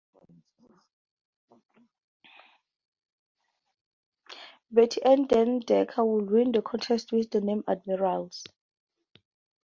Betty 4.71 5.03
Ann 5.03 5.27
Den 5.27 5.59
Decker 5.59 6.03
would 6.03 6.31
win 6.31 6.51
the 6.53 6.63
contest 6.63 7.11
with 7.11 7.29
the 7.29 7.39
name 7.39 7.63
"Admirals". 7.67 8.43